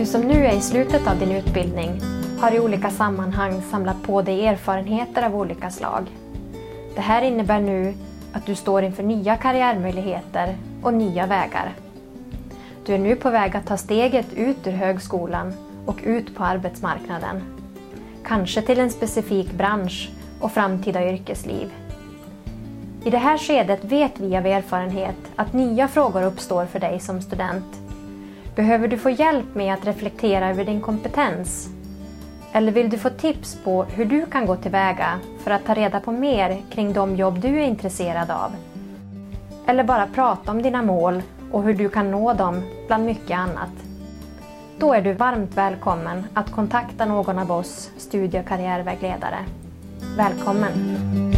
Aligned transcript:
Du 0.00 0.06
som 0.06 0.20
nu 0.20 0.46
är 0.46 0.56
i 0.56 0.60
slutet 0.60 1.06
av 1.06 1.18
din 1.18 1.32
utbildning 1.32 2.00
har 2.38 2.54
i 2.54 2.60
olika 2.60 2.90
sammanhang 2.90 3.62
samlat 3.70 4.02
på 4.02 4.22
dig 4.22 4.46
erfarenheter 4.46 5.22
av 5.22 5.36
olika 5.36 5.70
slag. 5.70 6.06
Det 6.94 7.00
här 7.00 7.22
innebär 7.22 7.60
nu 7.60 7.94
att 8.32 8.46
du 8.46 8.54
står 8.54 8.82
inför 8.82 9.02
nya 9.02 9.36
karriärmöjligheter 9.36 10.56
och 10.82 10.94
nya 10.94 11.26
vägar. 11.26 11.72
Du 12.86 12.94
är 12.94 12.98
nu 12.98 13.16
på 13.16 13.30
väg 13.30 13.56
att 13.56 13.66
ta 13.66 13.76
steget 13.76 14.32
ut 14.34 14.66
ur 14.66 14.72
högskolan 14.72 15.52
och 15.86 16.00
ut 16.02 16.36
på 16.36 16.44
arbetsmarknaden. 16.44 17.42
Kanske 18.24 18.62
till 18.62 18.80
en 18.80 18.90
specifik 18.90 19.52
bransch 19.52 20.10
och 20.40 20.52
framtida 20.52 21.08
yrkesliv. 21.08 21.72
I 23.04 23.10
det 23.10 23.18
här 23.18 23.38
skedet 23.38 23.84
vet 23.84 24.20
vi 24.20 24.36
av 24.36 24.46
erfarenhet 24.46 25.16
att 25.36 25.52
nya 25.52 25.88
frågor 25.88 26.22
uppstår 26.22 26.66
för 26.66 26.80
dig 26.80 27.00
som 27.00 27.22
student. 27.22 27.89
Behöver 28.60 28.88
du 28.88 28.98
få 28.98 29.10
hjälp 29.10 29.54
med 29.54 29.74
att 29.74 29.86
reflektera 29.86 30.50
över 30.50 30.64
din 30.64 30.80
kompetens? 30.80 31.68
Eller 32.52 32.72
vill 32.72 32.90
du 32.90 32.98
få 32.98 33.10
tips 33.10 33.58
på 33.64 33.84
hur 33.84 34.04
du 34.04 34.26
kan 34.26 34.46
gå 34.46 34.56
tillväga 34.56 35.20
för 35.44 35.50
att 35.50 35.66
ta 35.66 35.74
reda 35.74 36.00
på 36.00 36.12
mer 36.12 36.62
kring 36.70 36.92
de 36.92 37.16
jobb 37.16 37.40
du 37.40 37.48
är 37.48 37.62
intresserad 37.62 38.30
av? 38.30 38.52
Eller 39.66 39.84
bara 39.84 40.06
prata 40.06 40.50
om 40.50 40.62
dina 40.62 40.82
mål 40.82 41.22
och 41.52 41.62
hur 41.62 41.74
du 41.74 41.88
kan 41.88 42.10
nå 42.10 42.32
dem 42.32 42.62
bland 42.86 43.04
mycket 43.04 43.38
annat? 43.38 43.72
Då 44.78 44.92
är 44.94 45.02
du 45.02 45.12
varmt 45.12 45.54
välkommen 45.54 46.26
att 46.34 46.50
kontakta 46.50 47.04
någon 47.04 47.38
av 47.38 47.52
oss 47.52 47.90
studie 47.96 48.40
och 48.40 48.46
karriärvägledare. 48.46 49.38
Välkommen! 50.16 51.29